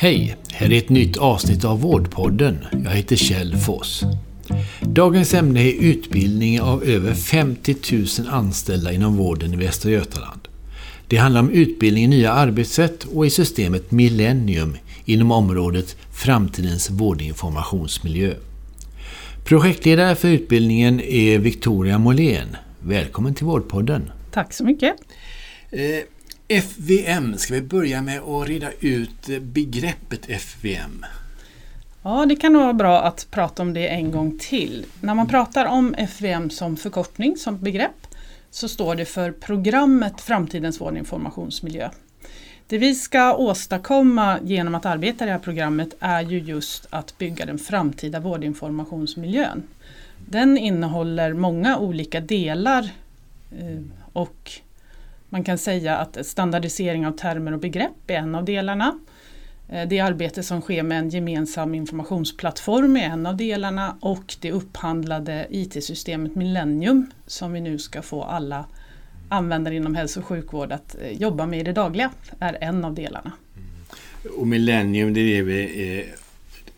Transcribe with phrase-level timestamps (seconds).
[0.00, 0.36] Hej!
[0.52, 2.58] Här är ett nytt avsnitt av Vårdpodden.
[2.84, 4.04] Jag heter Kjell Foss.
[4.80, 10.40] Dagens ämne är utbildning av över 50 000 anställda inom vården i Västra Götaland.
[11.08, 18.34] Det handlar om utbildning i nya arbetssätt och i systemet Millennium inom området Framtidens vårdinformationsmiljö.
[19.44, 22.56] Projektledare för utbildningen är Victoria Molén.
[22.80, 24.10] Välkommen till Vårdpodden.
[24.30, 24.96] Tack så mycket.
[25.70, 25.80] Eh,
[26.50, 31.04] FVM, ska vi börja med att reda ut begreppet FVM?
[32.02, 34.86] Ja, det kan nog vara bra att prata om det en gång till.
[35.00, 38.06] När man pratar om FVM som förkortning, som begrepp,
[38.50, 41.90] så står det för programmet Framtidens vårdinformationsmiljö.
[42.66, 47.18] Det vi ska åstadkomma genom att arbeta i det här programmet är ju just att
[47.18, 49.62] bygga den framtida vårdinformationsmiljön.
[50.28, 52.90] Den innehåller många olika delar
[53.58, 54.52] eh, och
[55.28, 58.98] man kan säga att standardisering av termer och begrepp är en av delarna.
[59.68, 64.52] Eh, det arbete som sker med en gemensam informationsplattform är en av delarna och det
[64.52, 68.64] upphandlade IT-systemet Millennium som vi nu ska få alla
[69.28, 72.94] användare inom hälso och sjukvård att eh, jobba med i det dagliga är en av
[72.94, 73.32] delarna.
[74.36, 76.04] Och Millennium det är det vi eh,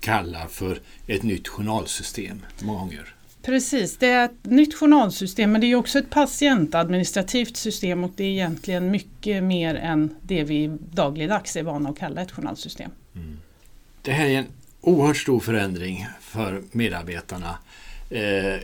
[0.00, 3.14] kallar för ett nytt journalsystem många gånger.
[3.42, 8.24] Precis, det är ett nytt journalsystem men det är också ett patientadministrativt system och det
[8.24, 12.90] är egentligen mycket mer än det vi dagligdags är vana att kalla ett journalsystem.
[13.14, 13.38] Mm.
[14.02, 14.46] Det här är en
[14.80, 17.58] oerhört stor förändring för medarbetarna.
[18.10, 18.60] Eh,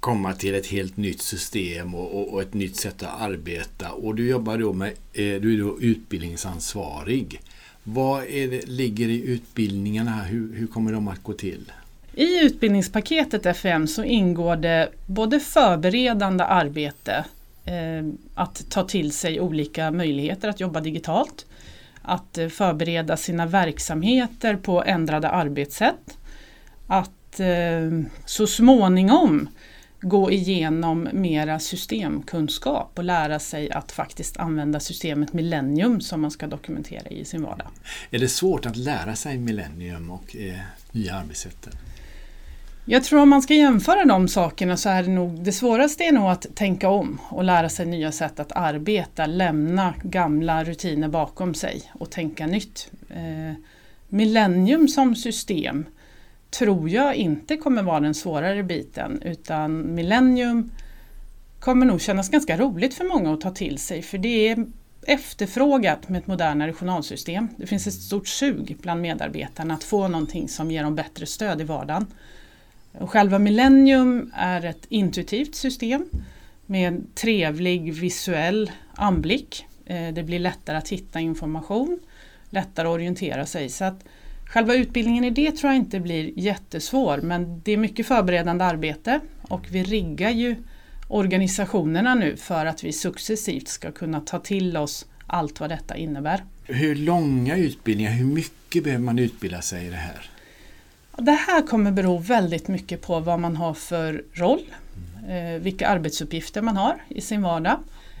[0.00, 3.90] komma till ett helt nytt system och, och, och, ett nytt sätt att arbeta.
[3.90, 4.94] Och du jobbar då med, eh,
[5.40, 7.40] du är då utbildningsansvarig.
[7.84, 10.22] Vad det, ligger i utbildningarna?
[10.22, 11.72] Hur, hur kommer de att gå till?
[12.18, 17.24] I utbildningspaketet FM så ingår det både förberedande arbete,
[17.64, 21.46] eh, att ta till sig olika möjligheter att jobba digitalt,
[22.02, 26.18] att eh, förbereda sina verksamheter på ändrade arbetssätt,
[26.86, 29.48] att eh, så småningom
[30.00, 36.46] gå igenom mera systemkunskap och lära sig att faktiskt använda systemet Millennium som man ska
[36.46, 37.68] dokumentera i sin vardag.
[38.10, 40.58] Är det svårt att lära sig Millennium och eh,
[40.92, 41.68] nya arbetssätt?
[42.90, 46.12] Jag tror om man ska jämföra de sakerna så är det nog det svåraste är
[46.12, 51.54] nog att tänka om och lära sig nya sätt att arbeta, lämna gamla rutiner bakom
[51.54, 52.90] sig och tänka nytt.
[53.10, 53.54] Eh,
[54.08, 55.84] Millennium som system
[56.50, 60.70] tror jag inte kommer vara den svårare biten utan Millennium
[61.60, 64.66] kommer nog kännas ganska roligt för många att ta till sig för det är
[65.02, 67.48] efterfrågat med ett modernare journalsystem.
[67.56, 71.60] Det finns ett stort sug bland medarbetarna att få någonting som ger dem bättre stöd
[71.60, 72.06] i vardagen.
[73.00, 76.04] Och själva Millennium är ett intuitivt system
[76.66, 79.66] med en trevlig visuell anblick.
[79.86, 82.00] Eh, det blir lättare att hitta information,
[82.50, 83.68] lättare att orientera sig.
[83.68, 84.04] Så att
[84.44, 89.20] själva utbildningen i det tror jag inte blir jättesvår men det är mycket förberedande arbete
[89.42, 90.56] och vi riggar ju
[91.08, 96.44] organisationerna nu för att vi successivt ska kunna ta till oss allt vad detta innebär.
[96.64, 100.30] Hur långa utbildningar, hur mycket behöver man utbilda sig i det här?
[101.22, 104.60] Det här kommer bero väldigt mycket på vad man har för roll,
[105.28, 107.76] eh, vilka arbetsuppgifter man har i sin vardag.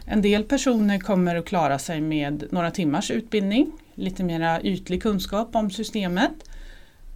[0.06, 5.56] En del personer kommer att klara sig med några timmars utbildning, lite mera ytlig kunskap
[5.56, 6.32] om systemet.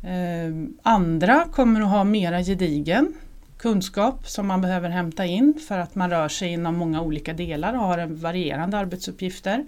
[0.05, 3.15] Ehm, andra kommer att ha mera gedigen
[3.59, 7.75] kunskap som man behöver hämta in för att man rör sig inom många olika delar
[7.75, 9.65] och har varierande arbetsuppgifter.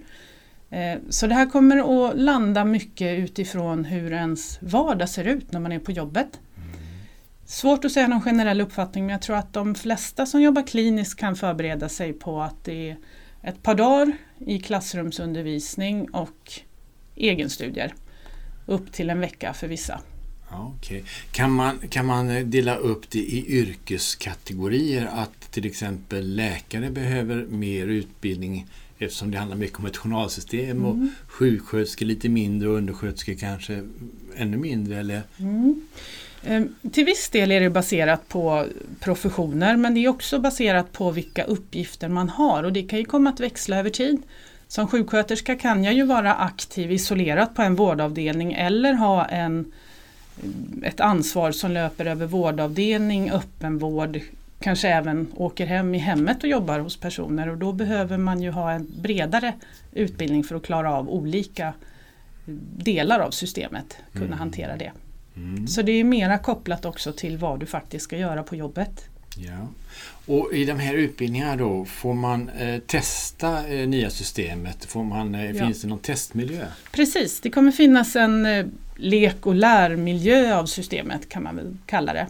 [0.75, 5.59] Eh, så det här kommer att landa mycket utifrån hur ens vardag ser ut när
[5.59, 6.39] man är på jobbet.
[7.45, 11.19] Svårt att säga någon generell uppfattning men jag tror att de flesta som jobbar kliniskt
[11.19, 12.97] kan förbereda sig på att det är
[13.43, 16.51] ett par dagar i klassrumsundervisning och
[17.15, 17.93] egenstudier.
[18.65, 20.01] Upp till en vecka för vissa.
[20.77, 21.03] okay.
[21.31, 25.09] kan, man, kan man eh, dela upp det i yrkeskategorier?
[25.13, 28.67] Att till exempel läkare behöver mer utbildning
[28.97, 30.85] Eftersom det handlar mycket om ett journalsystem mm.
[30.85, 33.87] och sjuksköterskor lite mindre och undersköterskor kanske
[34.35, 34.99] ännu mindre.
[34.99, 35.21] Eller?
[35.37, 35.87] Mm.
[36.43, 38.65] Ehm, till viss del är det baserat på
[38.99, 43.05] professioner men det är också baserat på vilka uppgifter man har och det kan ju
[43.05, 44.21] komma att växla över tid.
[44.67, 49.71] Som sjuksköterska kan jag ju vara aktiv isolerat på en vårdavdelning eller ha en,
[50.83, 54.19] ett ansvar som löper över vårdavdelning, öppenvård,
[54.59, 58.51] kanske även åker hem i hemmet och jobbar hos personer och då behöver man ju
[58.51, 59.53] ha en bredare
[59.91, 61.73] utbildning för att klara av olika
[62.77, 64.39] delar av systemet, kunna mm.
[64.39, 64.91] hantera det.
[65.35, 65.67] Mm.
[65.67, 69.05] Så det är mera kopplat också till vad du faktiskt ska göra på jobbet.
[69.37, 69.67] Ja.
[70.25, 74.85] Och i de här utbildningarna då, får man eh, testa eh, nya systemet?
[74.85, 75.65] Får man, eh, ja.
[75.65, 76.65] Finns det någon testmiljö?
[76.91, 78.65] Precis, det kommer finnas en eh,
[78.95, 82.27] lek och lärmiljö av systemet kan man väl kalla det.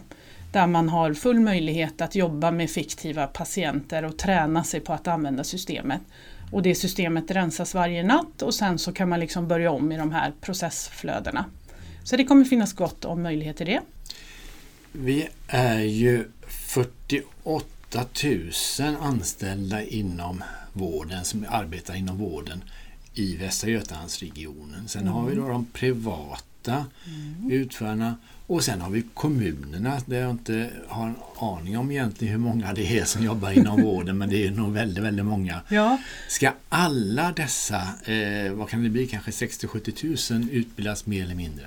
[0.56, 5.06] Där man har full möjlighet att jobba med fiktiva patienter och träna sig på att
[5.06, 6.00] använda systemet.
[6.52, 9.96] Och det systemet rensas varje natt och sen så kan man liksom börja om i
[9.96, 11.44] de här processflödena.
[12.04, 13.80] Så det kommer finnas gott om möjlighet till det.
[14.92, 17.64] Vi är ju 48
[18.80, 22.64] 000 anställda inom vården som arbetar inom vården
[23.14, 24.88] i Västra Götalandsregionen.
[24.88, 25.14] Sen mm.
[25.14, 27.50] har vi då de privata mm.
[27.50, 28.16] utförarna
[28.46, 32.72] och sen har vi kommunerna där jag inte har en aning om egentligen hur många
[32.72, 35.60] det är som jobbar inom vården men det är nog väldigt, väldigt många.
[35.68, 35.98] Ja.
[36.28, 41.66] Ska alla dessa, eh, vad kan det bli, kanske 60-70 000 utbildas mer eller mindre?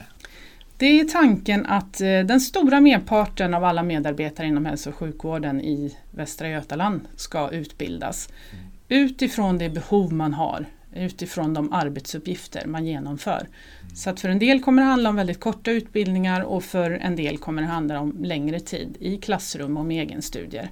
[0.78, 5.62] Det är tanken att eh, den stora merparten av alla medarbetare inom hälso och sjukvården
[5.62, 8.66] i Västra Götaland ska utbildas mm.
[8.88, 13.47] utifrån det behov man har, utifrån de arbetsuppgifter man genomför.
[13.95, 17.15] Så att för en del kommer det handla om väldigt korta utbildningar och för en
[17.15, 20.69] del kommer det handla om längre tid i klassrum och med egenstudier.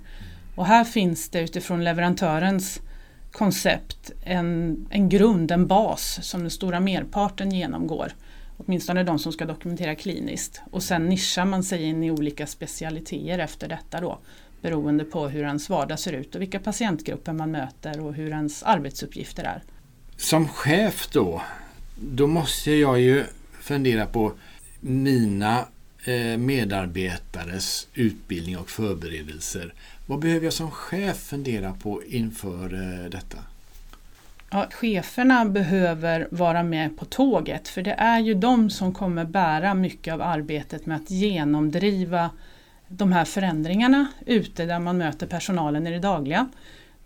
[0.55, 2.81] Och här finns det utifrån leverantörens
[3.31, 8.11] koncept en, en grund, en bas som den stora merparten genomgår
[8.57, 10.61] Åtminstone de som ska dokumentera kliniskt.
[10.71, 14.19] Och sen nischar man sig in i olika specialiteter efter detta då.
[14.61, 18.63] Beroende på hur ens vardag ser ut och vilka patientgrupper man möter och hur ens
[18.63, 19.63] arbetsuppgifter är.
[20.17, 21.41] Som chef då,
[21.95, 23.23] då måste jag ju
[23.61, 24.31] fundera på
[24.79, 25.65] mina
[26.05, 29.73] eh, medarbetares utbildning och förberedelser.
[30.05, 33.37] Vad behöver jag som chef fundera på inför eh, detta?
[34.49, 39.73] ja, cheferna behöver vara med på tåget för det är ju de som kommer bära
[39.73, 42.29] mycket av arbetet med att genomdriva
[42.87, 46.49] de här förändringarna ute där man möter personalen i det dagliga.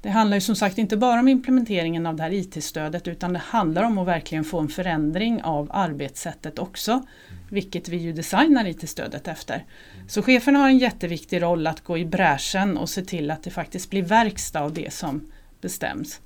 [0.01, 3.39] Det handlar ju som sagt inte bara om implementeringen av det här IT-stödet utan det
[3.39, 7.05] handlar om att verkligen få en förändring av arbetssättet också.
[7.49, 9.65] Vilket vi ju designar IT-stödet efter.
[10.07, 13.49] Så cheferna har en jätteviktig roll att gå i bräschen och se till att det
[13.49, 15.31] faktiskt blir verkstad av det som
[15.61, 16.19] bestäms.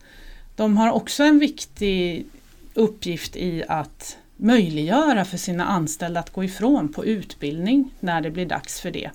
[0.56, 2.25] De har också en viktig
[2.74, 8.45] uppgift i att möjliggöra för sina anställda att gå ifrån på utbildning när det blir
[8.45, 9.10] dags för det.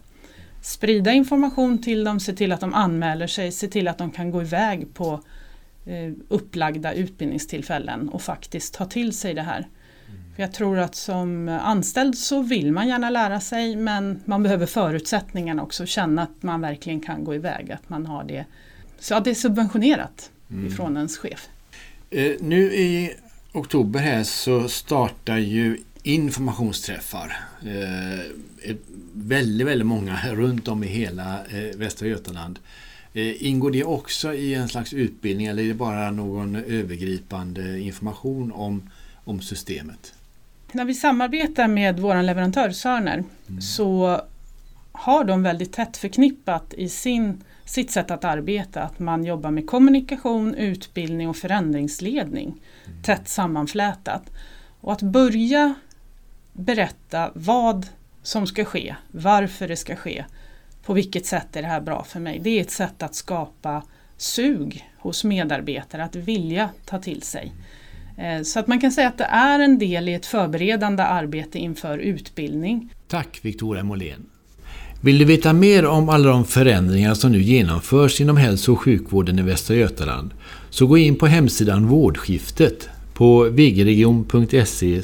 [0.62, 4.30] Sprida information till dem, se till att de anmäler sig, se till att de kan
[4.30, 5.20] gå iväg på
[5.86, 9.58] eh, upplagda utbildningstillfällen och faktiskt ta till sig det här.
[9.58, 10.34] Mm.
[10.34, 14.66] För jag tror att som anställd så vill man gärna lära sig men man behöver
[14.66, 18.44] förutsättningarna också, känna att man verkligen kan gå iväg, att man har det.
[18.98, 20.66] Så att det är subventionerat mm.
[20.66, 21.48] ifrån ens chef.
[22.10, 23.14] Eh, nu i
[23.52, 27.36] oktober här så startar ju informationsträffar.
[27.62, 28.74] Eh,
[29.12, 32.58] väldigt, väldigt många runt om i hela eh, Västra Götaland.
[33.12, 38.52] Eh, ingår det också i en slags utbildning eller är det bara någon övergripande information
[38.52, 38.90] om,
[39.24, 40.14] om systemet?
[40.72, 43.60] När vi samarbetar med vår leverantör Sörner mm.
[43.60, 44.20] så
[44.92, 49.66] har de väldigt tätt förknippat i sin sitt sätt att arbeta, att man jobbar med
[49.66, 52.48] kommunikation, utbildning och förändringsledning
[52.86, 53.02] mm.
[53.02, 54.22] tätt sammanflätat.
[54.80, 55.74] Och att börja
[56.60, 57.86] berätta vad
[58.22, 60.24] som ska ske, varför det ska ske,
[60.84, 62.40] på vilket sätt är det här bra för mig.
[62.42, 63.82] Det är ett sätt att skapa
[64.16, 67.52] sug hos medarbetare, att vilja ta till sig.
[68.18, 71.58] Eh, så att man kan säga att det är en del i ett förberedande arbete
[71.58, 72.92] inför utbildning.
[73.08, 74.26] Tack Victoria Molén.
[75.02, 79.38] Vill du veta mer om alla de förändringar som nu genomförs inom hälso och sjukvården
[79.38, 80.30] i Västra Götaland
[80.70, 82.88] så gå in på hemsidan Vårdskiftet
[83.20, 85.00] på vgregion.se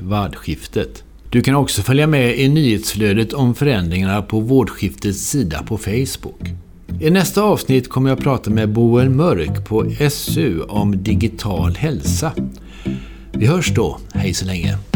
[0.00, 1.04] vardskiftet.
[1.30, 6.40] Du kan också följa med i nyhetsflödet om förändringarna på Vårdskiftets sida på Facebook.
[7.00, 12.32] I nästa avsnitt kommer jag att prata med Boel Mörk på SU om digital hälsa.
[13.32, 13.98] Vi hörs då.
[14.14, 14.93] Hej så länge!